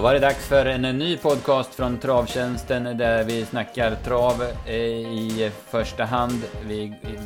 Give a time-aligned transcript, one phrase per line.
[0.00, 4.74] Då var det dags för en ny podcast från Travtjänsten där vi snackar trav eh,
[4.74, 6.42] i första hand.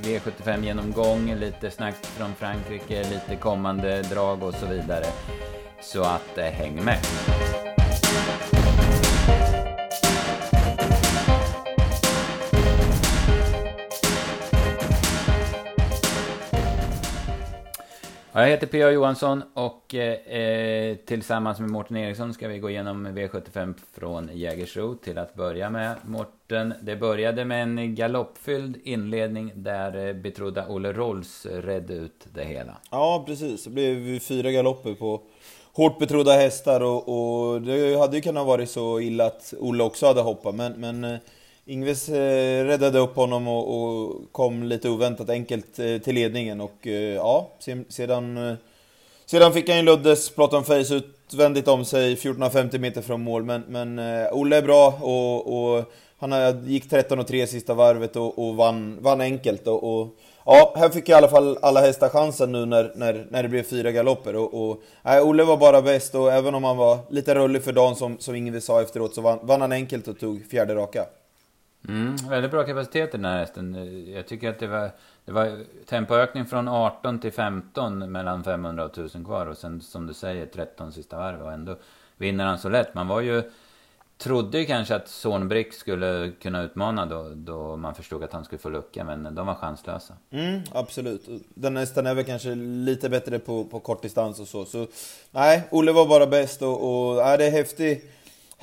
[0.03, 5.05] V75-genomgång, lite snack från Frankrike, lite kommande drag och så vidare.
[5.81, 6.99] Så att eh, häng med!
[18.37, 18.91] Jag heter P.A.
[18.91, 24.95] Johansson och eh, eh, tillsammans med Mårten Eriksson ska vi gå igenom V75 från Jägersro
[24.95, 25.95] till att börja med.
[26.03, 32.45] Mårten, det började med en galoppfylld inledning där eh, betrodda Olle Rolls redde ut det
[32.45, 32.77] hela.
[32.91, 33.65] Ja, precis.
[33.65, 35.23] Det blev fyra galopper på
[35.73, 40.07] hårt betrodda hästar och, och det hade ju kunnat vara så illa att Olle också
[40.07, 41.19] hade hoppat, men, men eh,
[41.67, 46.87] Ingves eh, räddade upp honom och, och, kom lite oväntat enkelt eh, till ledningen och
[46.87, 47.49] eh, ja,
[47.89, 48.55] sedan, eh,
[49.27, 53.63] sedan fick han ju Luddes Platon Face utvändigt om sig 1450 meter från mål men,
[53.69, 58.99] men eh, Olle är bra och, och han gick 13-3 sista varvet och, och vann,
[59.01, 60.09] vann enkelt och, och
[60.47, 63.63] Ja, här fick i alla fall alla hästar chansen nu när, när, när det blev
[63.63, 64.37] fyra galopper.
[64.37, 67.73] Och, och, nej, Olle var bara bäst och även om han var lite rullig för
[67.73, 71.05] dagen som, som Ingves sa efteråt så vann, vann han enkelt och tog fjärde raka.
[71.89, 73.75] Mm, väldigt bra kapacitet i den här hästen.
[74.13, 74.91] Jag tycker att det var,
[75.25, 79.47] det var tempoökning från 18 till 15 mellan 500 och 1000 kvar.
[79.47, 81.77] Och sen som du säger 13 sista varv och ändå
[82.17, 82.95] vinner han så lätt.
[82.95, 83.43] Man var ju...
[84.19, 88.59] Trodde ju kanske att Zornbrick skulle kunna utmana då, då man förstod att han skulle
[88.59, 90.15] få lucka, men de var chanslösa.
[90.31, 91.29] Mm, absolut.
[91.55, 94.65] Den hästen är väl kanske lite bättre på, på kort distans och så.
[94.65, 94.87] Så
[95.31, 98.11] nej, Olle var bara bäst och, och nej, det är häftigt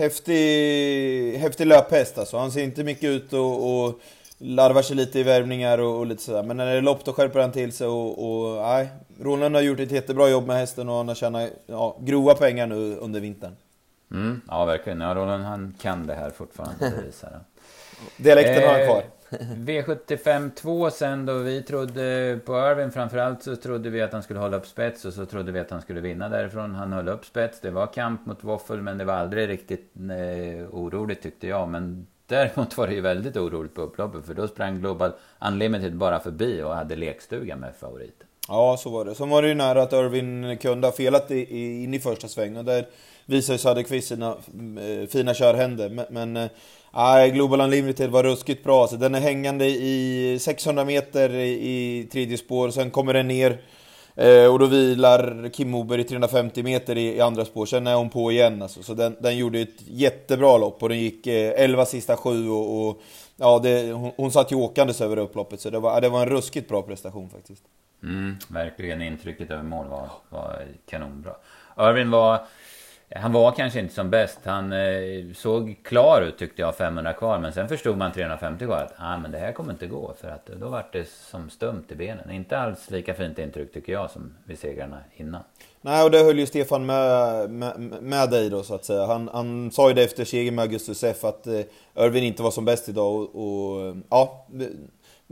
[0.01, 2.37] häftig, häftig löphäst alltså.
[2.37, 4.01] Han ser inte mycket ut och, och
[4.37, 6.43] larvar sig lite i värvningar och, och, lite sådär.
[6.43, 8.89] Men när det är lopp då skärper han till sig och, och nej.
[9.19, 12.67] Roland har gjort ett jättebra jobb med hästen och han har tjänat ja, grova pengar
[12.67, 13.55] nu under vintern.
[14.11, 15.01] Mm, ja, verkligen.
[15.01, 17.39] Ja, Roland han kan det här fortfarande, det.
[18.23, 19.03] Dialekten har han kvar.
[19.39, 24.39] V75 2 sen då vi trodde på Irvin framförallt så trodde vi att han skulle
[24.39, 26.75] hålla upp spets och så trodde vi att han skulle vinna därifrån.
[26.75, 27.59] Han höll upp spets.
[27.61, 31.69] Det var kamp mot Waffle men det var aldrig riktigt eh, oroligt tyckte jag.
[31.69, 35.11] Men däremot var det ju väldigt oroligt på upploppet för då sprang Global
[35.47, 38.27] Unlimited bara förbi och hade lekstuga med favoriten.
[38.47, 39.15] Ja, så var det.
[39.15, 42.65] Sen var det ju nära att Irvin kunde ha felat in i första svängen.
[42.65, 42.85] Där
[43.25, 45.89] visade ju Söderqvist sina eh, fina körhänder.
[45.89, 46.49] Men, men eh,
[46.93, 48.87] Nej, Global Unlimited var ruskigt bra.
[48.87, 53.61] Så den är hängande i 600 meter i tredje spår, sen kommer den ner.
[54.15, 58.09] Eh, och då vilar Kim Moberg i 350 meter i, andra spår, sen är hon
[58.09, 58.61] på igen.
[58.61, 58.83] Alltså.
[58.83, 62.89] Så den, den gjorde ett jättebra lopp och den gick eh, 11 sista sju och,
[62.89, 63.01] och
[63.35, 65.61] ja, det, hon, hon satt ju åkandes över upploppet.
[65.61, 67.63] Så det var, det var en ruskigt bra prestation faktiskt.
[68.03, 71.35] Mm, verkligen, intrycket över mål var, var kanonbra.
[71.79, 72.39] Irvin var
[73.15, 74.39] han var kanske inte som bäst.
[74.45, 77.39] Han eh, såg klar ut tyckte jag, 500 kvar.
[77.39, 80.13] Men sen förstod man 350 kvar att ah, men det här kommer inte gå.
[80.21, 82.31] För att eh, då var det som stumt i benen.
[82.31, 85.43] Inte alls lika fint intryck tycker jag som vid segrarna innan.
[85.81, 89.05] Nej, och det höll ju Stefan med, med, med dig då så att säga.
[89.05, 91.61] Han, han sa ju det efter segern med Augustus F att eh,
[91.95, 93.15] Irvin inte var som bäst idag.
[93.15, 94.47] Och, och ja,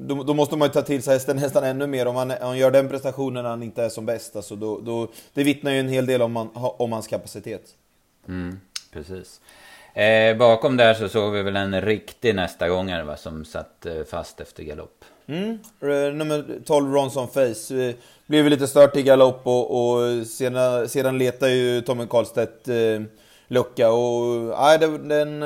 [0.08, 2.06] då, då, måste man ju ta till sig hästen nästan ännu mer.
[2.06, 5.08] Om han, han gör den prestationen när han inte är som bäst, alltså då, då,
[5.34, 7.62] det vittnar ju en hel del om, man, om hans kapacitet.
[8.28, 8.59] Mm,
[8.94, 9.42] precis.
[9.94, 14.04] Eh, bakom där så såg vi väl en riktig nästa gångare va, som satt eh,
[14.04, 15.06] fast efter galopp.
[15.28, 15.59] Mm.
[16.18, 17.96] Nummer 12, Ronson Face, eh,
[18.26, 23.02] blev lite stört i galopp och, och sedan, sedan letar ju Tommy Karlstedt eh,
[23.50, 23.92] lucka.
[23.92, 25.40] Och, nej, den, den,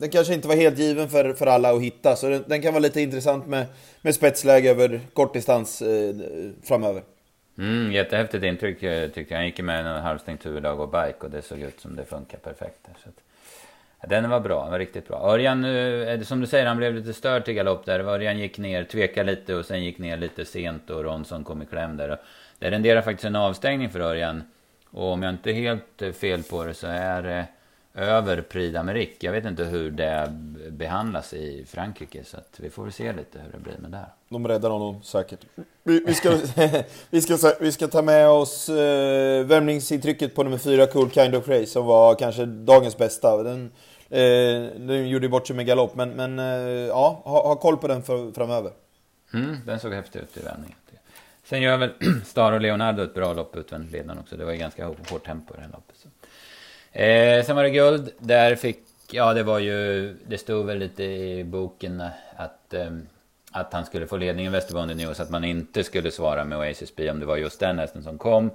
[0.00, 2.72] den, kanske inte var helt given för, för alla att hitta, så den, den kan
[2.72, 3.66] vara lite intressant med,
[4.02, 6.14] med spetsläge över kortdistans eh,
[6.64, 7.02] framöver.
[7.58, 9.38] Mm, jättehäftigt intryck eh, tyckte jag.
[9.38, 12.38] Han gick med en halvstängt huvudlag och bike och det såg ut som det funkar
[12.38, 12.88] perfekt.
[13.04, 15.32] Så att, den var bra, den var riktigt bra.
[15.32, 18.00] Örjan, eh, som du säger, han blev lite störd till galopp där.
[18.00, 21.66] Örjan gick ner, tvekade lite och sen gick ner lite sent och Ronson kom i
[21.66, 22.20] kläm där.
[22.58, 24.42] Det renderar faktiskt en avstängning för Örjan
[24.90, 27.46] och om jag inte är helt eh, fel på det så är det
[27.94, 29.16] över Prix d'Amérique.
[29.20, 30.32] Jag vet inte hur det
[30.70, 34.06] behandlas i Frankrike så att vi får väl se lite hur det blir med det.
[34.28, 35.40] De räddar honom säkert.
[35.82, 36.38] Vi, vi, ska,
[37.10, 41.44] vi, ska, vi ska ta med oss eh, värmningsintrycket på nummer fyra, Cool Kind of
[41.44, 43.42] Crazy, som var kanske dagens bästa.
[43.42, 43.72] Den,
[44.08, 44.20] eh,
[44.80, 48.02] den gjorde bort sig med galopp, men, men eh, ja, ha, ha, koll på den
[48.02, 48.72] för, framöver.
[49.34, 50.76] Mm, den såg häftig ut i vändningen.
[51.50, 51.90] Sen gör väl
[52.24, 54.36] Star och Leonardo ett bra lopp utvändigt ledaren också.
[54.36, 55.96] Det var ju ganska hårt tempo i det här loppet.
[55.96, 56.08] Så.
[56.98, 58.10] Eh, sen var det guld.
[58.18, 58.78] Där fick,
[59.10, 62.02] ja det var ju, det stod väl lite i boken
[62.36, 62.90] att, eh,
[63.52, 65.20] att han skulle få ledningen Västerbonden News.
[65.20, 68.18] Att man inte skulle svara med Oasis B om det var just den hästen som
[68.18, 68.50] kom.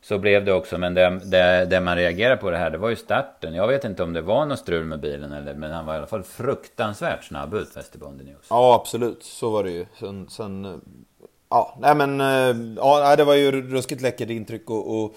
[0.00, 2.88] Så blev det också, men det, det, det man reagerade på det här, det var
[2.88, 3.54] ju starten.
[3.54, 5.96] Jag vet inte om det var något strul med bilen eller, men han var i
[5.96, 8.46] alla fall fruktansvärt snabb ut, Västerbonden News.
[8.50, 9.22] Ja, absolut.
[9.22, 9.86] Så var det ju.
[9.98, 10.80] Sen, sen
[11.54, 15.14] ja, nej men, eh, ja, det var ju ruskigt läckert intryck och, och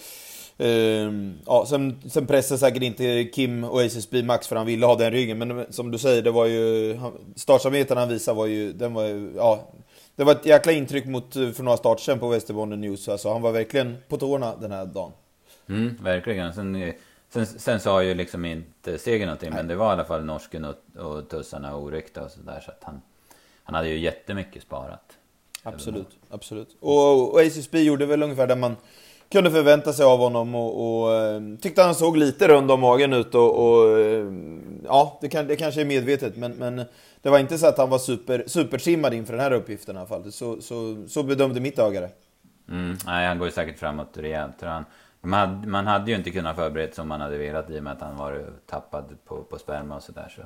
[0.60, 4.96] Uh, ja, sen, sen pressade säkert inte Kim och SSB Max för han ville ha
[4.96, 7.00] den ryggen, men som du säger, det var ju...
[7.36, 8.74] Startsamheten han visade var ju...
[8.74, 9.68] Den var ju ja,
[10.16, 13.10] det var ett jäkla intryck mot, för några starter sen på Västerbotten News.
[13.10, 15.12] Alltså, han var verkligen på tårna den här dagen.
[15.70, 16.54] Mm, verkligen.
[16.54, 16.94] Sen,
[17.30, 19.58] sen, sen sa ju liksom inte Seger någonting, Nej.
[19.58, 20.76] men det var i alla fall norsken och,
[21.06, 22.62] och tussarna oryckta och sådär.
[22.66, 23.02] Så att han,
[23.64, 25.18] han hade ju jättemycket sparat.
[25.64, 26.78] Absolut, absolut.
[26.80, 28.76] Och, och ACSB gjorde väl ungefär det man
[29.32, 33.14] kunde förvänta sig av honom och, och eh, tyckte han såg lite rund om magen
[33.14, 34.26] ut och, och eh,
[34.86, 36.86] ja, det, kan, det kanske är medvetet men, men
[37.22, 40.08] det var inte så att han var super, supersimmad inför den här uppgiften i alla
[40.08, 40.32] fall.
[40.32, 42.10] Så, så, så bedömde mitt öga det.
[42.70, 44.62] Mm, nej, han går ju säkert framåt rejält.
[44.62, 44.86] Han,
[45.22, 47.94] man, hade, man hade ju inte kunnat förbereda som man hade velat i och med
[47.94, 50.34] att han var tappad på, på sperma och sådär.
[50.36, 50.42] Så,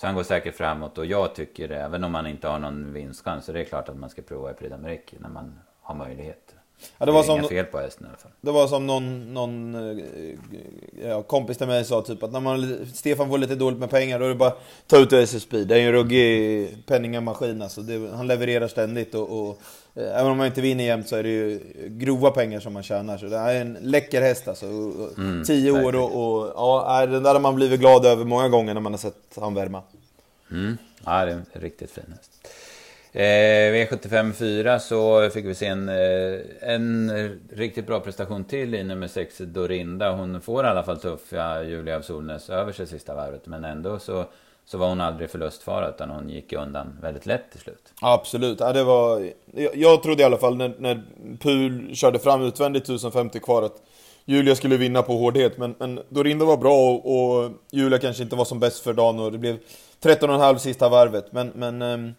[0.00, 3.44] så han går säkert framåt och jag tycker, även om man inte har någon vinstchans,
[3.44, 6.56] så det är klart att man ska prova i Prix d'Amérique när man har möjlighet.
[6.98, 8.30] Ja, det, var som, inga fel på hästen i alla fall.
[8.40, 12.86] Det var som någon, någon eh, ja, kompis till mig sa, typ att när man,
[12.94, 14.52] Stefan får lite dåligt med pengar, då är det bara
[14.86, 15.64] ta ut SSB.
[15.64, 17.80] Det är ju en ruggig penningamaskin alltså.
[17.82, 19.58] Det, han levererar ständigt och, och
[19.94, 22.82] eh, även om man inte vinner jämt så är det ju grova pengar som man
[22.82, 23.18] tjänar.
[23.18, 24.66] Så det är en läcker häst alltså.
[24.66, 28.74] Mm, Tio år och, och ja, den där har man blivit glad över många gånger
[28.74, 29.82] när man har sett han värma.
[30.50, 30.78] Mm.
[31.04, 32.30] Ja, det är en riktigt fin häst.
[33.12, 37.10] Eh, V75 4 så fick vi se en, eh, en
[37.52, 40.12] riktigt bra prestation till i nummer 6 Dorinda.
[40.12, 43.46] Hon får i alla fall tuffa Julia av Solnäs över sig sista varvet.
[43.46, 44.24] Men ändå så,
[44.64, 47.92] så var hon aldrig förlustfara utan hon gick undan väldigt lätt till slut.
[48.00, 49.30] Absolut, ja, det var...
[49.54, 51.02] Jag, jag trodde i alla fall när, när
[51.40, 53.82] Pul körde fram utvändigt 1050 kvar att
[54.24, 55.58] Julia skulle vinna på hårdhet.
[55.58, 59.20] Men, men Dorinda var bra och, och Julia kanske inte var som bäst för dagen
[59.20, 59.58] och det blev
[60.02, 61.32] 13,5 sista varvet.
[61.32, 62.14] Men, men ehm,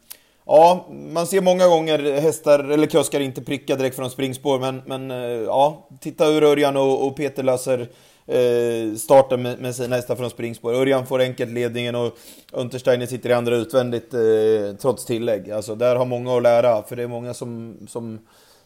[0.45, 5.11] Ja, man ser många gånger hästar eller kuskar inte pricka direkt från springspår, men, men
[5.11, 7.89] eh, ja, titta hur Örjan och, och Peter löser
[8.27, 10.73] eh, starten med, med sina hästar från springspår.
[10.73, 12.17] Örjan får enkelt ledningen och
[12.51, 15.51] Untersteiner sitter i andra utvändigt eh, trots tillägg.
[15.51, 18.19] Alltså där har många att lära, för det är många som, som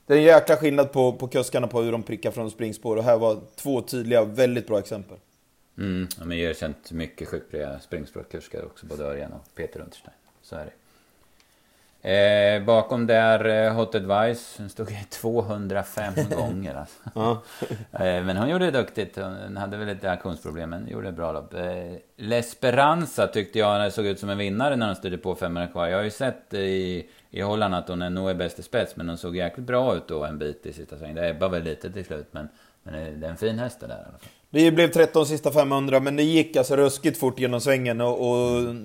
[0.05, 3.03] det är en jäkla skillnad på, på kuskarna på hur de prickar från springspår och
[3.03, 5.17] här var två tydliga, väldigt bra exempel.
[5.77, 10.19] Mm, ja, men jag har känt mycket skickliga springspårkuskar också, både Örjan och Peter Untersteiner.
[10.41, 10.71] Så är det.
[12.05, 17.41] Eh, bakom där eh, Hot Advice, hon stod 205 gånger alltså.
[17.91, 21.31] eh, men hon gjorde det duktigt, hon hade väl lite aktionsproblem men gjorde ett bra
[21.31, 21.53] lopp.
[21.53, 21.63] Eh,
[22.17, 25.87] L'Esperanza tyckte jag såg ut som en vinnare när hon stod på 500 kvar.
[25.87, 28.95] Jag har ju sett i, i Holland att hon är nog är bäst i spets
[28.95, 31.15] men hon såg jäkligt bra ut då en bit i sista svängen.
[31.15, 32.49] Det ebbade väl lite till slut men,
[32.83, 34.29] men det är en fin häst det där i alla fall.
[34.49, 38.75] Det blev 13 sista 500, men det gick alltså ruskigt fort genom svängen och, och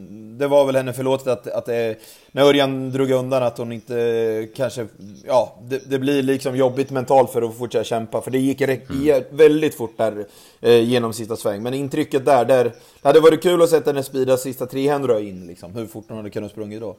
[0.41, 1.97] det var väl henne förlåtet att, att det,
[2.33, 4.87] när Örjan drog undan att hon inte kanske,
[5.27, 9.25] ja, det, det, blir liksom jobbigt mentalt för att fortsätta kämpa, för det gick mm.
[9.31, 10.27] väldigt fort där
[10.61, 11.63] eh, genom sista sväng.
[11.63, 15.47] Men intrycket där, där, det hade varit kul att sätta henne speeda sista 300 in,
[15.47, 16.97] liksom, hur fort hon hade kunnat sprungit då.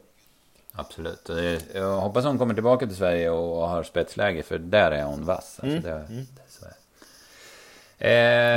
[0.74, 1.30] Absolut.
[1.74, 5.60] Jag hoppas hon kommer tillbaka till Sverige och har spetsläge, för där är hon vass.
[5.60, 5.82] Alltså, mm.
[5.84, 6.20] det, mm.
[6.20, 6.41] Eh,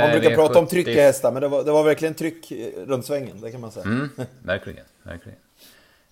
[0.01, 0.35] man brukar V70...
[0.35, 2.51] prata om tryck i hästar, men det var, det var verkligen tryck
[2.87, 3.85] runt svängen, det kan man säga.
[3.85, 4.09] Mm,
[4.43, 5.37] verkligen, verkligen.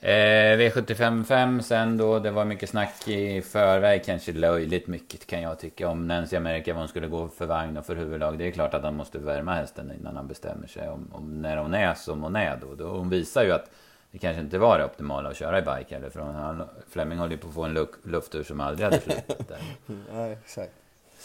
[0.06, 5.42] Eh, V75 5 sen då, det var mycket snack i förväg, kanske löjligt mycket kan
[5.42, 8.38] jag tycka om Nancy America, vad hon skulle gå för vagn och för huvudlag.
[8.38, 11.58] Det är klart att han måste värma hästen innan han bestämmer sig om, om när
[11.58, 12.76] hon är som hon är då.
[12.76, 12.88] då.
[12.88, 13.70] Hon visar ju att
[14.12, 17.32] det kanske inte var det optimala att köra i bike eller för han, Fleming håller
[17.32, 19.60] ju på att få en lufttur som aldrig hade slutat där.
[20.14, 20.74] Nej, exakt.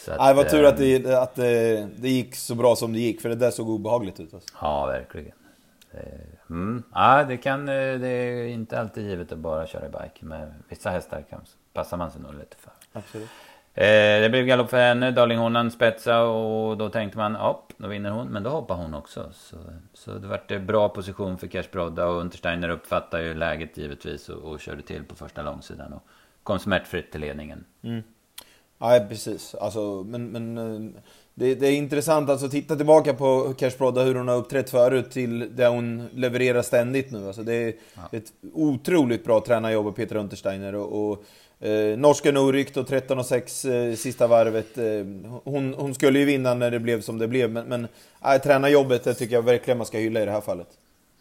[0.05, 2.93] Så att, det var tur att, det, eh, att det, det, gick så bra som
[2.93, 4.33] det gick, för det där såg obehagligt ut.
[4.33, 4.49] Alltså.
[4.61, 5.33] Ja, verkligen.
[6.49, 6.83] Mm.
[6.93, 10.25] Ja, det, kan, eh, det är inte alltid givet att bara köra i bike.
[10.25, 11.41] Med vissa hästar kan,
[11.73, 12.71] passar man sig nog lite för.
[12.93, 13.29] Absolut.
[13.73, 18.09] Eh, det blev galopp för henne, Darling spetsa och då tänkte man, ja, då vinner
[18.09, 18.27] hon.
[18.27, 19.29] Men då hoppar hon också.
[19.33, 19.57] Så,
[19.93, 24.29] så det vart en bra position för Cash Brodda och Untersteiner uppfattar ju läget givetvis
[24.29, 26.03] och, och körde till på första långsidan och
[26.43, 27.65] kom smärtfritt till ledningen.
[27.81, 28.03] Mm.
[28.81, 29.55] Nej, precis.
[29.55, 31.01] Alltså, men, men eh,
[31.33, 35.11] det, det, är intressant alltså titta tillbaka på Cash Brodda, hur hon har uppträtt förut
[35.11, 37.27] till det hon levererar ständigt nu.
[37.27, 38.17] Alltså, det är ja.
[38.17, 40.75] ett otroligt bra tränarjobb av Peter Untersteiner.
[40.75, 41.23] Och, och
[41.67, 44.77] eh, norsken oryckt och 13 och 6 eh, sista varvet.
[44.77, 44.85] Eh,
[45.43, 47.87] hon, hon, skulle ju vinna när det blev som det blev, men, men
[48.25, 50.67] eh, tränarjobbet det tycker jag verkligen man ska hylla i det här fallet.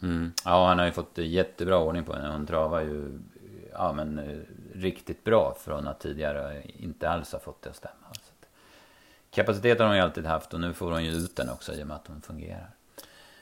[0.02, 0.32] Mm.
[0.44, 2.32] Ja, han har ju fått jättebra ordning på henne.
[2.32, 3.18] Hon travar ju
[3.72, 4.38] ja, men, eh,
[4.82, 7.92] riktigt bra från att tidigare inte alls ha fått det att stämma.
[8.12, 8.32] Så
[9.30, 11.82] kapacitet har hon ju alltid haft och nu får hon ju ut den också i
[11.82, 12.70] och med att hon fungerar.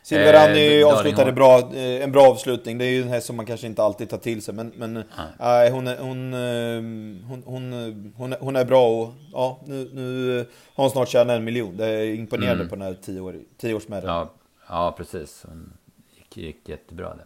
[0.02, 2.78] Silverani Eh, avslutade bra, eh, en bra avslutning.
[2.78, 4.55] Det är ju en häst som man kanske inte alltid tar till sig.
[4.55, 5.05] Men, men
[5.38, 5.66] Nej.
[5.69, 9.90] eh, hon, är, hon, eh, hon, hon, hon, är, hon är bra och ja, nu,
[9.93, 10.38] nu
[10.75, 11.76] har hon snart tjänat en miljon.
[11.76, 12.69] Det är imponerande Mm.
[12.69, 14.09] på den här tio år, tioårsmärren.
[14.09, 14.31] Ja,
[14.69, 15.45] ja precis.
[15.49, 15.73] Hon
[16.16, 17.25] gick, gick jättebra där.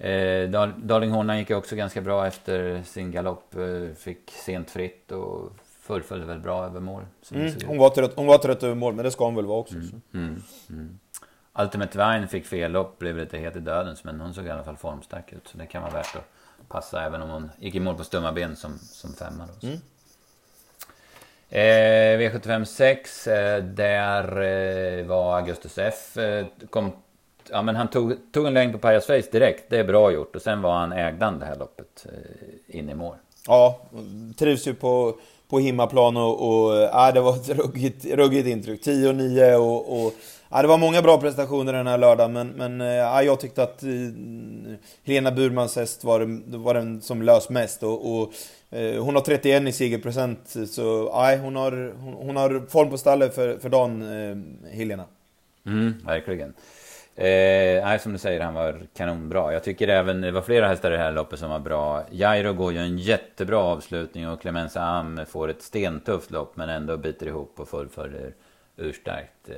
[0.00, 3.54] Eh, Dar- Darling Hornan gick ju också ganska bra efter sin galopp.
[3.54, 7.02] Eh, fick sent fritt och fullföljde väl bra över mål.
[7.32, 9.58] Mm, hon, var trött, hon var trött över mål, men det ska hon väl vara
[9.58, 9.74] också.
[9.74, 10.18] så.
[10.18, 10.98] Mm, mm.
[11.58, 14.62] Ultimate Vine fick fel lopp, blev lite het i dödens, men hon såg i alla
[14.64, 15.48] fall formstark ut.
[15.48, 18.32] Så det kan vara värt att passa även om hon gick i mål på stumma
[18.32, 19.48] ben som, som femma.
[19.60, 19.66] Då.
[19.66, 19.80] Mm.
[21.52, 26.16] Eh, V75 6, eh, där eh, var Augustus F.
[26.16, 26.92] Eh, kom,
[27.52, 30.36] ja, men han tog, tog en längd på Pajas Face direkt, det är bra gjort.
[30.36, 33.14] Och sen var han ägdan det här loppet eh, in i mål.
[33.46, 33.80] Ja,
[34.38, 35.14] trivs ju på,
[35.48, 38.82] på hemmaplan och, och ja, det var ett ruggigt, ruggigt intryck.
[38.86, 40.12] 10-9 och, och
[40.50, 43.82] ja, det var många bra prestationer den här lördagen men, men ja, jag tyckte att
[43.82, 43.88] eh,
[45.04, 48.32] Helena Burmans häst var, den- var den som lös mest och, och
[48.70, 52.98] eh, hon har 31 i segerprocent så ja, hon, har, hon, hon har form på
[52.98, 55.04] stallet för, för dagen, eh, Helena.
[55.66, 56.54] Mm, verkligen.
[57.20, 59.52] Eh, nej, som du säger, han var kanonbra.
[59.52, 62.04] Jag tycker även, det var flera hästar i det här loppet som var bra.
[62.10, 66.96] Jairo går ju en jättebra avslutning och Clemenza Am får ett stentufft lopp men ändå
[66.96, 68.34] biter ihop och fullföljer
[68.76, 69.48] urstarkt.
[69.48, 69.56] Eh,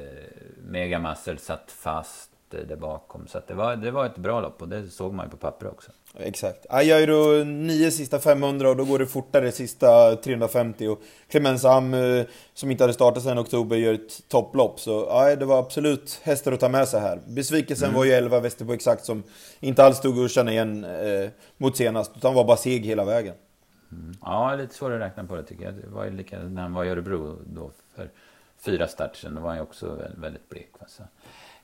[0.67, 3.27] Mega Muscle satt fast eh, där bakom.
[3.27, 5.37] Så att det, var, det var ett bra lopp och det såg man ju på
[5.37, 5.93] papper också.
[6.19, 6.67] Exakt.
[6.69, 12.25] Ajairo 9 sista 500 och då går det fortare sista 350 och Clemens Am eh,
[12.55, 14.81] som inte hade startat sedan oktober gör ett topplopp.
[14.81, 17.21] Så ja, det var absolut hästar att ta med sig här.
[17.27, 19.23] Besvikelsen var ju 11 Västerbo exakt som
[19.61, 23.35] inte alls och känna igen eh, mot senast utan var bara seg hela vägen.
[24.23, 25.75] Ja, lite svårare att räkna på det tycker jag.
[25.75, 28.11] Det var ju lika när han var i Örebro då för
[28.61, 29.35] fyra starter sedan.
[29.35, 30.71] Då var han ju också vä- väldigt blek.
[30.81, 31.03] va, så.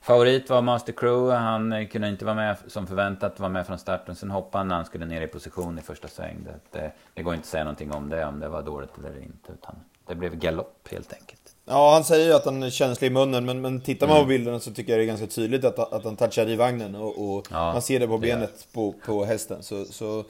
[0.01, 1.35] Favorit var Master Crew.
[1.35, 4.15] Han kunde inte vara med som förväntat, var med från starten.
[4.15, 6.37] Sen hoppade han när han skulle ner i position i första sväng.
[6.45, 9.21] Det, det, det går inte att säga någonting om det, om det var dåligt eller
[9.23, 9.51] inte.
[9.51, 9.75] Utan
[10.07, 11.39] det blev galopp helt enkelt.
[11.65, 14.25] Ja, han säger ju att han är känslig i munnen, men, men tittar man på
[14.25, 17.35] bilderna så tycker jag det är ganska tydligt att, att han touchar i vagnen och,
[17.35, 19.63] och Ja, man ser det på det benet på, på hästen.
[19.63, 20.23] Så, så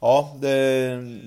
[0.00, 0.48] ja, det,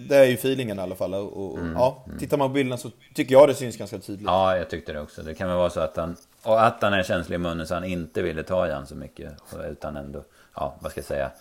[0.09, 1.13] det är ju feelingen i alla fall.
[1.13, 4.27] Och, och, ja, tittar man på bilderna så tycker jag det syns ganska tydligt.
[4.27, 5.21] Ja, jag tyckte det också.
[5.21, 6.15] Det kan väl vara så att han,
[6.47, 8.95] och att han är känslig i munnen så han inte ville ta i han så
[8.95, 9.33] mycket.
[9.69, 10.23] Utan ändå,
[10.55, 11.31] ja, vad ska jag säga,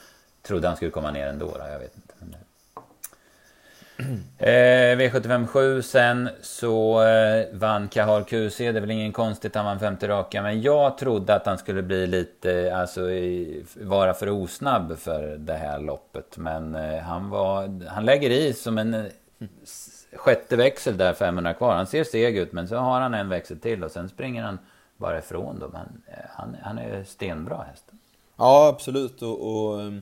[0.42, 1.46] trodde han skulle komma ner ändå.
[1.46, 2.14] Då, jag vet inte.
[2.18, 2.38] Men det...
[4.38, 8.58] Eh, V75 7 sen så eh, vann Kahal QC.
[8.58, 10.42] Det är väl ingen konstigt han vann femte raka.
[10.42, 15.54] Men jag trodde att han skulle bli lite, alltså i, vara för osnabb för det
[15.54, 16.36] här loppet.
[16.36, 19.04] Men eh, han var, han lägger i som en eh,
[20.14, 21.74] sjätte växel där 500 kvar.
[21.74, 24.58] Han ser seg ut men så har han en växel till och sen springer han
[24.96, 25.70] bara ifrån dem.
[25.74, 27.98] Han, eh, han, han är stenbra hästen.
[28.36, 29.22] Ja, absolut.
[29.22, 29.92] Och, och, eh,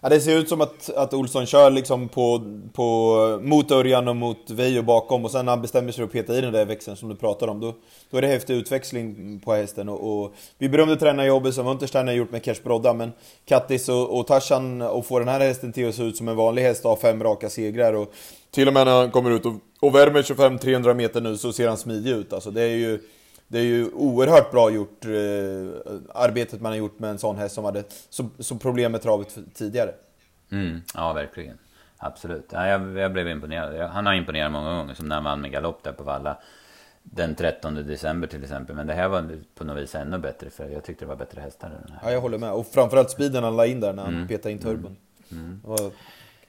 [0.00, 4.16] ja, det ser ut som att, att Olsson kör liksom på, på, mot Örjan och
[4.16, 6.64] mot Veijo bakom och sen när han bestämmer sig för att peta i den där
[6.64, 7.74] växeln som du pratar om, då,
[8.10, 9.88] då är det häftig utväxling på hästen.
[9.88, 13.12] Och, och vi berömde tränarjobbet som Untersteiner har gjort med Kers Brodda, men
[13.44, 16.36] Kattis och, och Tarzan och få den här hästen till att se ut som en
[16.36, 17.92] vanlig häst och ha fem raka segrar.
[17.92, 18.14] Och
[18.50, 21.68] till och med när han kommer ut och, och värmer 25-300 meter nu så ser
[21.68, 22.32] han smidig ut.
[22.32, 23.00] Alltså det är ju...
[23.54, 25.10] Det är ju oerhört bra gjort, eh,
[26.14, 29.38] arbetet man har gjort med en sån häst som hade så, så problem med travet
[29.54, 29.90] tidigare.
[30.52, 31.58] Mm, ja, verkligen.
[31.98, 32.48] Absolut.
[32.52, 33.76] Ja, jag, jag blev imponerad.
[33.76, 36.38] Jag, han har imponerat många gånger, som när han vann med galopp där på Valla.
[37.02, 38.76] Den 13 december till exempel.
[38.76, 41.40] Men det här var på något vis ännu bättre, för jag tyckte det var bättre
[41.40, 42.00] hästar än den här.
[42.04, 42.52] Ja, jag håller med.
[42.52, 44.96] Och framförallt speeden han la in där när han petade in turbon.
[45.28, 45.90] Det var-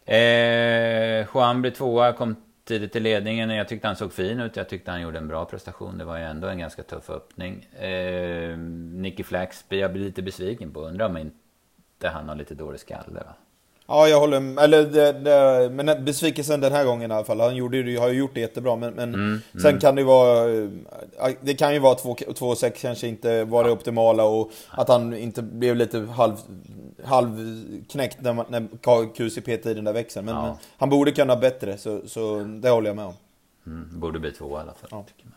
[0.07, 2.35] Eh, Juan blir tvåa, kom
[2.65, 3.49] tidigt i ledningen.
[3.49, 4.55] Jag tyckte han såg fin ut.
[4.55, 5.97] Jag tyckte han gjorde en bra prestation.
[5.97, 7.65] Det var ju ändå en ganska tuff öppning.
[7.65, 8.57] Eh,
[8.93, 10.81] Nicky Flaxby, jag blir lite besviken på.
[10.81, 13.35] Undrar om inte han har lite dålig skalle va?
[13.87, 14.63] Ja, jag håller med.
[14.63, 17.39] Eller det, det, men besvikelsen den här gången i alla fall.
[17.39, 20.49] Han gjorde, har ju gjort det jättebra, men, men sen kan det ju vara...
[20.53, 25.41] eh, Det kan ju vara 2,6 kanske inte var det optimala och att han inte
[25.41, 26.33] blev lite halv,
[27.03, 28.67] halvknäckt när, man, när
[29.15, 30.25] QC petade i den där växeln.
[30.25, 30.41] Men, Ja.
[30.41, 33.13] men han borde kunna bättre, så, så det håller jag med om.
[33.67, 35.05] Mm, borde bli två i alla fall, Ja.
[35.07, 35.29] tycker.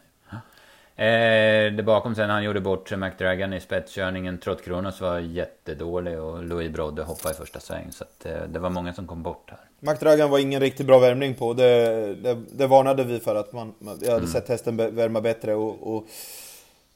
[0.99, 4.39] Eh, det bakom sen, han gjorde bort sig McDragan i spetskörningen.
[4.39, 7.93] Trott Kronos var jättedålig och Louis Brodde hoppade i första sväng.
[7.93, 9.59] Så att, eh, det var många som kom bort här.
[9.81, 11.53] McDragan var ingen riktigt bra värmning på.
[11.53, 14.31] Det, det, det varnade vi för att man, man jag hade Mm.
[14.33, 16.07] sett hästen värma bättre och, och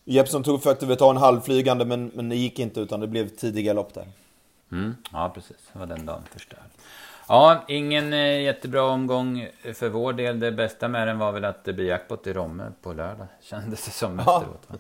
[0.04, 3.72] Jeppson tog väl ta en halvflygande men, men det gick inte utan det blev tidiga
[3.72, 4.06] lopp där.
[4.72, 5.56] Mm, ja, precis.
[5.72, 6.71] Det var den dagen förstörd.
[7.28, 10.40] Ja, ingen eh, jättebra omgång för vår del.
[10.40, 13.26] Det bästa med den var väl att det blir jackpot i Romme på lördag.
[13.40, 14.62] Kändes det som efteråt.
[14.68, 14.76] Va?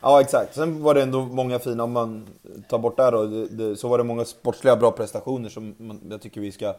[0.00, 0.54] Ja, exakt.
[0.54, 2.26] Sen var det ändå många fina, om man
[2.68, 6.00] tar bort det då, det, det, så var det många sportsliga bra prestationer som man,
[6.10, 6.74] jag tycker vi ska...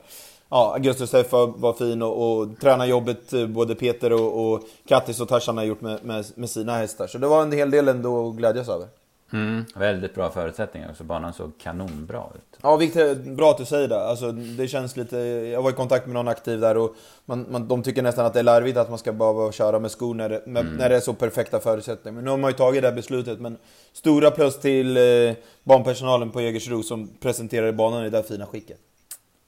[0.49, 5.21] Ja, Augustus F var, var fin och, och tränarjobbet eh, både Peter och, och Kattis
[5.21, 7.07] och Tarzan har gjort med, med, med, sina hästar.
[7.07, 8.87] Så det var en hel del ändå att glädjas över.
[9.33, 11.03] Mm, väldigt bra förutsättningar också.
[11.03, 12.59] Banan såg kanonbra ut.
[12.61, 14.03] Ja, Victor, bra att du säger det.
[14.03, 15.17] Alltså, det känns lite...
[15.53, 16.95] Jag var i kontakt med någon aktiv där och
[17.25, 19.91] man, man, de tycker nästan att det är larvigt att man ska bara köra med
[19.91, 20.75] skor när det, med, mm.
[20.75, 22.15] när det är så perfekta förutsättningar.
[22.15, 23.39] Men nu har man ju tagit det här beslutet.
[23.39, 23.57] Men
[23.93, 28.77] stora plus till eh, banpersonalen på Jägersro som presenterade banan i det här fina skicket.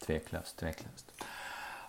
[0.05, 1.05] Tveklöst, tveklöst.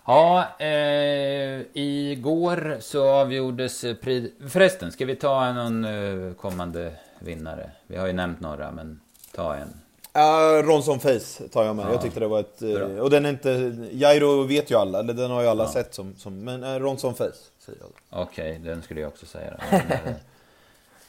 [0.05, 3.81] Ja, eh, igår så avgjordes...
[3.81, 4.33] Pri...
[4.49, 7.71] Förresten, ska vi ta någon eh, kommande vinnare?
[7.87, 8.99] Vi har ju nämnt några, men
[9.31, 9.73] ta en.
[10.17, 11.85] Uh, Ronson Face tar jag med.
[11.85, 12.61] Ja, jag tyckte det var ett...
[12.61, 13.49] Uh, och den är inte...
[13.91, 15.71] Jairo vet ju alla, eller den har ju alla ja.
[15.71, 16.15] sett som...
[16.17, 18.21] som men uh, Ronson Face, säger jag.
[18.21, 19.59] Okej, okay, den skulle jag också säga.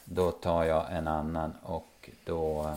[0.05, 2.75] då tar jag en annan och då...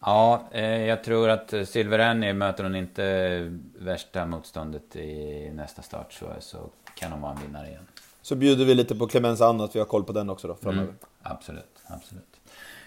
[0.00, 6.12] Ja, eh, jag tror att Silver Annie möter hon inte värsta motståndet i nästa start
[6.12, 6.58] så, så
[6.94, 7.86] kan hon vara en vinnare igen.
[8.22, 10.54] Så bjuder vi lite på Clemens Ann, att vi har koll på den också då
[10.54, 10.82] framöver.
[10.82, 10.96] Mm,
[11.30, 12.36] absolut, absolut.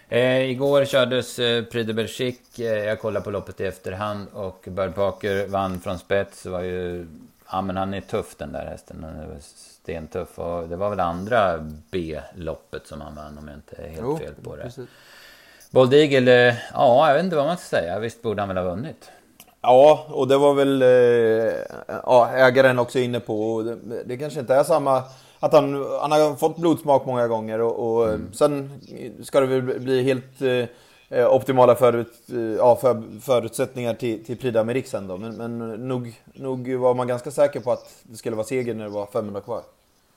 [0.10, 2.66] Eh, igår kördes eh, Prix de Belgique.
[2.66, 6.46] Eh, jag kollade på loppet i efterhand och Bird Parker vann från spets.
[6.46, 7.08] Var ju,
[7.52, 9.04] ja men han är tuff den där hästen.
[9.04, 10.40] Han är stentuff.
[10.40, 11.58] Och det var väl andra
[11.92, 14.64] B-loppet som han vann om jag inte är helt jo, fel på det.
[14.64, 14.90] Precis.
[15.72, 18.00] Bold Eagle, eh, ja jag vet inte vad man ska säga.
[18.00, 19.12] Visst borde han väl ha vunnit?
[19.62, 21.54] Ja, och det var väl eh,
[21.88, 23.62] ja, ägaren också inne på.
[23.62, 25.04] Det, det kanske inte är samma
[25.40, 28.34] att han, han har fått blodsmak många gånger och, och mm.
[28.34, 28.82] sen
[29.24, 30.42] ska det väl bli helt
[31.10, 35.18] eh, optimala förut, eh, för, förutsättningar till, till Prix d'Amérique sen då.
[35.18, 38.84] Men, men nog, nog var man ganska säker på att det skulle vara seger när
[38.84, 39.62] det var 500 kvar.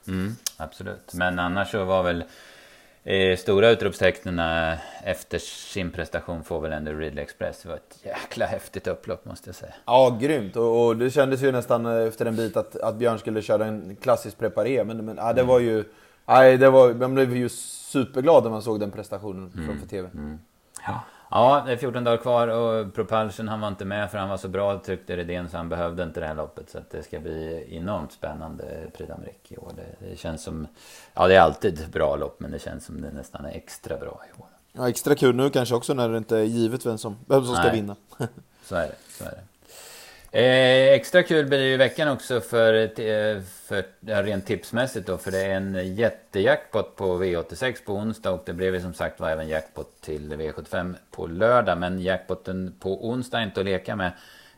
[0.08, 2.25] Mm, absolut, men annars så var väl
[3.04, 4.41] Eh, stora utropstecknen
[5.04, 7.62] efter sin prestation får väl ändå Ridley Express.
[7.62, 9.75] Det var ett jäkla häftigt upplopp måste jag säga.
[9.84, 10.56] Ja, grymt.
[10.56, 13.67] Och, och det kändes ju nästan eh, efter en bit att, att Björn skulle köra
[13.67, 14.84] en klassisk preparé.
[14.84, 15.47] Men, men ja, det mm.
[15.47, 15.84] var ju...
[16.26, 19.67] Nej, det var, man blev ju superglad när man såg den prestationen mm.
[19.67, 20.08] från TV.
[20.15, 20.38] Mm.
[20.86, 21.00] Ja.
[21.34, 24.36] Ja, det är 14 dagar kvar och Propulsion han var inte med för han var
[24.36, 26.71] så bra tyckte Redén så han behövde inte det här loppet.
[26.71, 28.64] Så att det ska bli enormt spännande
[28.97, 29.73] Prix d'Amérique i år.
[29.76, 30.66] Det, det, känns som,
[31.14, 34.23] ja det är alltid bra lopp men det känns som det nästan är extra bra
[34.34, 34.47] i år.
[34.73, 37.56] Ja, extra kul nu kanske också när det inte är givet vem som, vem som
[37.56, 37.97] ska vinna.
[38.64, 39.51] så är det, så är det.
[40.34, 45.06] Eh, extra kul blir det ju i veckan också för, eh, för ja, rent tipsmässigt
[45.06, 45.18] då.
[45.18, 48.30] För det är en jättejackpot på V86 på onsdag.
[48.30, 51.78] Och det blev ju som sagt var även jackpot till V75 på lördag.
[51.78, 54.12] Men jackpoten på onsdag är inte att leka med.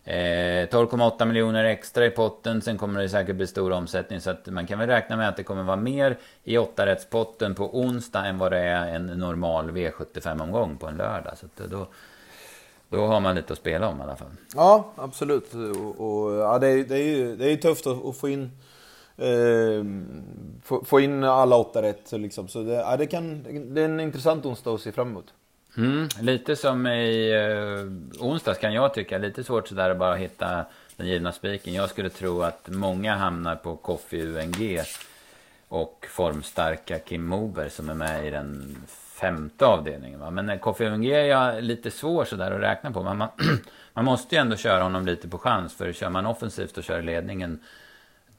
[0.04, 2.62] Eh, 12,8 miljoner extra i potten.
[2.62, 4.20] Sen kommer det säkert bli stor omsättning.
[4.20, 7.78] Så att man kan väl räkna med att det kommer vara mer i 8-rättspotten på
[7.78, 11.38] onsdag än vad det är en normal V75-omgång på en lördag.
[11.38, 11.87] Så att då
[12.96, 14.30] då har man lite att spela om i alla fall.
[14.54, 15.54] Ja, absolut.
[15.54, 18.50] Och, och ja, det, är, det, är ju, det är tufft att, att få in
[19.16, 19.85] eh,
[20.62, 22.12] få, få, in alla åtta rätt.
[22.12, 22.48] Liksom.
[22.48, 23.42] Så det, ja, det, kan,
[23.74, 25.26] det är en intressant onsdag att se fram emot.
[25.76, 29.18] Mm, lite som i eh, onsdags kan jag tycka.
[29.18, 30.64] Lite svårt sådär att bara hitta
[30.96, 31.74] den givna spiken.
[31.74, 34.80] Jag skulle tro att många hamnar på Coffee UNG
[35.68, 38.76] och formstarka Kim Mober som är med i den
[39.24, 40.20] femte avdelningen.
[40.20, 40.30] Va?
[40.30, 43.02] Men Kofi UNG är jag lite svår sådär att räkna på.
[43.02, 43.28] Men man,
[43.92, 45.76] man måste ju ändå köra honom lite på chans.
[45.76, 47.60] För kör man offensivt och kör ledningen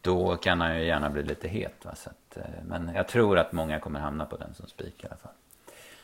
[0.01, 1.85] då kan han ju gärna bli lite het.
[1.85, 1.95] Va?
[1.95, 5.07] Så att, eh, men jag tror att många kommer hamna på den som spik i
[5.07, 5.31] alla fall.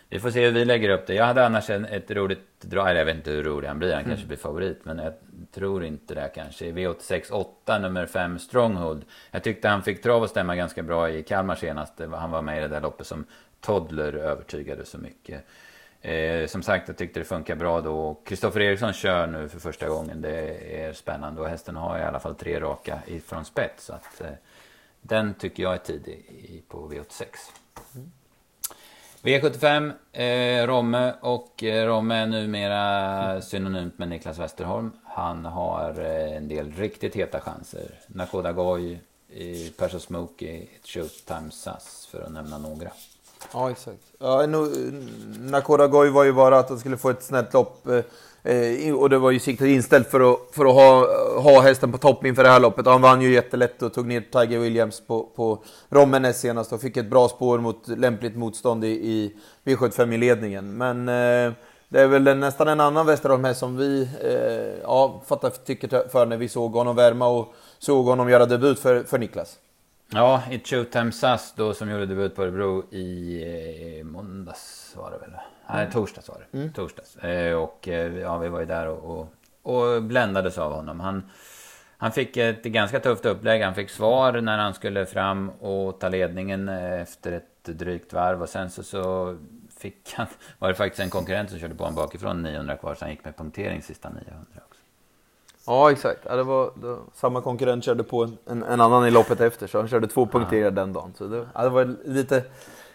[0.09, 1.13] Vi får se hur vi lägger upp det.
[1.13, 2.89] Jag hade annars en, ett roligt drag.
[2.89, 3.93] Eller jag vet inte hur rolig han blir.
[3.93, 4.09] Han mm.
[4.09, 4.85] kanske blir favorit.
[4.85, 5.13] Men jag
[5.51, 6.65] tror inte det kanske.
[6.65, 9.05] V86 8 nummer 5 Stronghold.
[9.31, 11.93] Jag tyckte han fick trav och stämma ganska bra i Kalmar senast.
[12.13, 13.25] Han var med i det där loppet som
[13.61, 15.45] Toddler övertygade så mycket.
[16.01, 18.17] Eh, som sagt, jag tyckte det funkar bra då.
[18.25, 20.21] Kristoffer Eriksson kör nu för första gången.
[20.21, 20.47] Det
[20.81, 23.85] är spännande och hästen har i alla fall tre raka ifrån spets.
[23.85, 24.31] Så att, eh,
[25.01, 27.25] den tycker jag är tidig på V86.
[27.95, 28.11] Mm.
[29.23, 34.91] V75, eh, Romme och eh, Romme är numera synonymt med Niklas Westerholm.
[35.03, 37.99] Han har eh, en del riktigt heta chanser.
[38.07, 38.99] Nakoda Goy,
[39.77, 42.91] Perso Smokey, Showtime SAS för att nämna några.
[43.53, 44.03] Ja, exakt.
[44.19, 44.45] Ja,
[45.39, 47.87] Nakoda Goy var ju bara att han skulle få ett snällt lopp.
[48.43, 51.07] Eh, och det var ju siktet inställt för att, för att ha,
[51.41, 52.85] ha hästen på topp inför det här loppet.
[52.85, 56.81] Och han vann ju jättelätt och tog ner Tiger Williams på, på Rommen senast och
[56.81, 60.77] fick ett bra spår mot lämpligt motstånd i, i V75 i ledningen.
[60.77, 61.53] Men eh,
[61.89, 66.25] det är väl nästan en annan Westerholm här som vi eh, ja, fattar tycker för
[66.25, 69.57] när vi såg honom värma och såg honom göra debut för, för Niklas.
[70.13, 75.17] Ja, i Showtime SAS då som gjorde debut på Örebro i eh, måndags var det
[75.17, 75.31] väl?
[75.69, 75.91] Nej, mm.
[75.91, 76.57] torsdags var det.
[76.57, 76.73] Mm.
[76.73, 77.15] Torsdags.
[77.15, 79.27] Eh, och eh, ja, vi var ju där och, och,
[79.61, 80.99] och bländades av honom.
[80.99, 81.23] Han,
[81.97, 83.61] han fick ett ganska tufft upplägg.
[83.61, 88.41] Han fick svar när han skulle fram och ta ledningen eh, efter ett drygt varv.
[88.41, 89.37] Och sen så, så
[89.77, 90.27] fick han,
[90.59, 92.95] var det faktiskt en konkurrent som körde på honom bakifrån 900 kvar.
[92.95, 94.70] Så han gick med punktering sista 900 också.
[95.65, 96.19] Ja, exakt.
[96.25, 99.67] Ja, det var, det var, samma konkurrent körde på en, en, annan i loppet efter,
[99.67, 100.71] så han körde två punkterade ja.
[100.71, 101.13] den dagen.
[101.17, 102.43] Så det, ja, det var lite,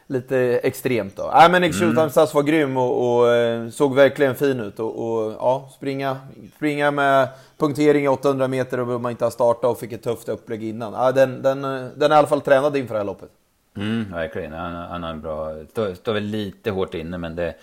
[0.06, 1.30] lite extremt då.
[1.34, 2.10] Nej, men Nick mm.
[2.10, 4.80] Stas var grym och, och, eh, såg verkligen fin ut.
[4.80, 6.16] Och, och, ja, springa,
[6.56, 10.28] springa med punktering i 800 meter och man inte har startat och fick ett tufft
[10.28, 10.92] upplägg innan.
[10.92, 13.30] Ja, den, den, den är i alla fall tränad inför det här loppet.
[13.76, 14.52] Mm, verkligen.
[14.52, 15.54] Han, han har en bra...
[15.70, 17.54] Står, står väl lite hårt inne, men det,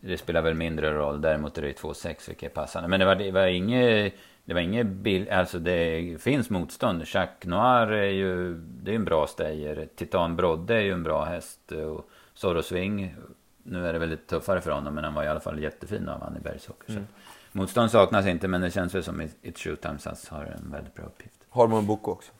[0.00, 1.20] det spelar väl mindre roll.
[1.20, 2.88] Däremot är det 2,6 vilket är passande.
[2.88, 4.14] Men det var, det var inget
[4.50, 7.02] det var inget bild, alltså det finns motstånd.
[7.06, 9.88] Jacques Noir är ju, det är en bra stejer.
[9.96, 11.72] Titan Brodde är ju en bra häst.
[11.72, 13.14] Och Zorro Swing,
[13.62, 16.22] nu är det väldigt tuffare för honom, men han var i alla fall jättefin av
[16.22, 16.90] han i Bergsåker.
[16.92, 17.06] Mm.
[17.52, 20.94] Motstånd saknas inte, men det känns väl som att It Shoot Times har en väldigt
[20.94, 21.46] bra uppgift.
[21.50, 22.32] Harmon Boko också.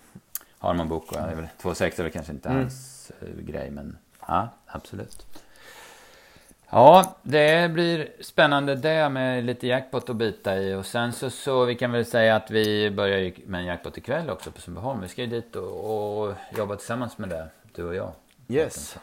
[0.58, 2.60] Harmon Boko, ja, det är väl 2,6 är väl kanske inte mm.
[2.60, 3.96] hans uh, grej, men
[4.26, 5.26] ja, absolut.
[6.70, 10.74] Ja, det blir spännande det med lite jackpot att bita i.
[10.74, 14.30] Och sen så, så vi kan väl säga att vi börjar med en jackpot ikväll
[14.30, 15.00] också på Sundbyholm.
[15.00, 18.12] Vi ska ju dit och, och jobba tillsammans med det, du och jag.
[18.48, 18.98] Yes.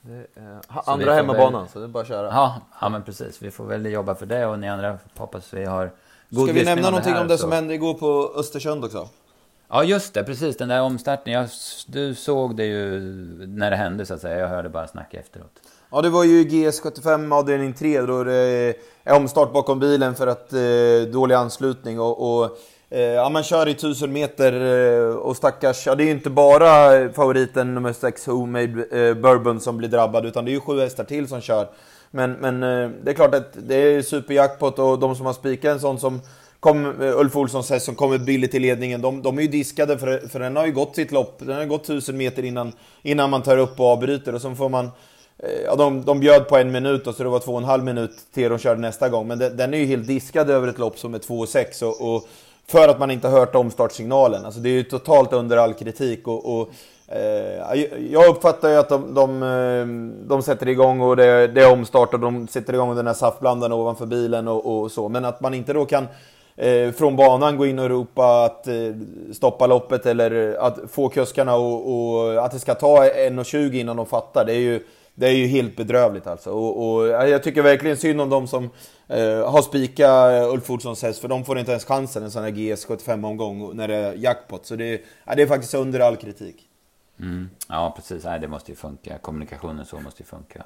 [0.00, 2.26] Det är, andra hemmabanan, väl, så det är bara att köra.
[2.26, 3.42] Ja, ja, men precis.
[3.42, 5.90] Vi får väl jobba för det och ni andra hoppas vi har
[6.30, 7.42] god Ska vi nämna någonting det om det så.
[7.42, 9.08] som hände igår på Östersund också?
[9.68, 10.24] Ja, just det.
[10.24, 10.56] Precis.
[10.56, 11.48] Den där omstartningen.
[11.86, 13.00] du såg det ju
[13.46, 14.38] när det hände så att säga.
[14.38, 15.60] Jag hörde bara snacka efteråt.
[15.90, 20.52] Ja, det var ju GS75 avdelning 3 då det är omstart bakom bilen för att
[20.52, 22.58] eh, dålig anslutning och, och
[22.90, 24.52] eh, ja, man kör i 1000 meter
[25.00, 29.60] eh, och stackars, ja det är ju inte bara favoriten nummer 6 Homemade eh, Bourbon
[29.60, 31.68] som blir drabbad utan det är ju sju hästar till som kör.
[32.10, 35.72] Men, men eh, det är klart att det är superjackpot och de som har spikat
[35.72, 36.20] en sån som
[36.60, 39.98] kom, eh, Ulf Olsson häst som kommer billigt till ledningen, de, de är ju diskade
[39.98, 42.72] för, för den har ju gått sitt lopp, den har gått 1000 meter innan,
[43.02, 44.90] innan man tar upp och avbryter och så får man
[45.38, 47.64] Eh, ja, de, de bjöd på en minut och så det var två och en
[47.64, 49.28] halv minut till de körde nästa gång.
[49.28, 52.28] Men den, den är ju helt diskad över ett lopp som är 2,6 och, och
[52.68, 54.44] för att man inte har hört omstartssignalen.
[54.44, 56.28] Alltså det är ju totalt under all kritik.
[56.28, 56.70] Och, och
[57.08, 59.86] eh, jag uppfattar ju att de, de, eh,
[60.28, 63.72] de sätter igång och det, det är omstart och de sätter igång den här saftblandaren
[63.72, 65.08] ovanför bilen och, och så.
[65.08, 66.06] Men att man inte då kan
[66.56, 68.74] eh, från banan gå in och ropa att eh,
[69.32, 74.06] stoppa loppet eller att få kuskarna och, och att det ska ta 1.20 innan de
[74.06, 74.44] fattar.
[74.44, 74.82] Det är ju
[75.18, 76.50] det är ju helt bedrövligt alltså.
[76.50, 78.70] Och, och jag tycker verkligen synd om de som
[79.08, 82.50] eh, har spikat Ulf Olssons häst, för de får inte ens chansen en sån här
[82.50, 84.66] GS75-omgång när det är jackpot.
[84.66, 86.56] Så det, ja, det är faktiskt under all kritik.
[87.20, 87.50] Mm.
[87.68, 88.24] Ja, precis.
[88.24, 89.18] Nej, det måste ju funka.
[89.18, 90.64] Kommunikationen så måste ju funka.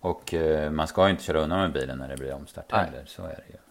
[0.00, 3.04] Och eh, man ska ju inte köra undan med bilen när det blir omstart heller.
[3.06, 3.69] Så är det ju.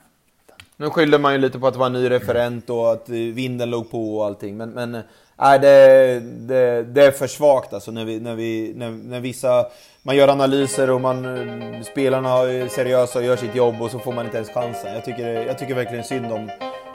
[0.80, 3.70] Nu skyller man ju lite på att det var en ny referent och att vinden
[3.70, 4.58] låg på och allting.
[4.58, 8.90] Men, men äh, det, det, det är för svagt alltså när, vi, när, vi, när,
[8.90, 9.66] när vissa
[10.02, 13.92] man gör analyser och man, eh, spelarna är eh, seriösa och gör sitt jobb och
[13.92, 14.94] så får man inte ens chansen.
[14.94, 16.50] Jag tycker, jag tycker verkligen synd om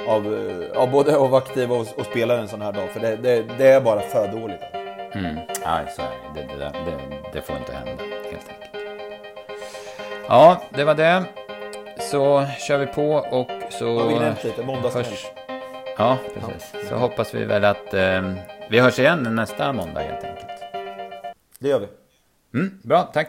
[0.09, 2.88] av, eh, av både av aktiva och, och spelare en sån här dag.
[2.90, 4.62] För det, det, det är bara för dåligt.
[5.12, 5.37] Mm.
[5.64, 6.40] Ja, så är det.
[6.40, 7.16] Det, det, det.
[7.33, 8.87] det får inte hända, helt enkelt.
[10.29, 11.25] Ja, det var det.
[12.11, 13.84] Så kör vi på och så...
[13.84, 15.04] Ja, vi nämnt lite, måndagskväll.
[15.98, 16.88] Ja, precis.
[16.88, 18.32] Så hoppas vi väl att eh,
[18.70, 20.60] vi hörs igen nästa måndag helt enkelt.
[21.58, 21.87] Det gör vi.
[22.58, 23.28] Mm, bra, tack.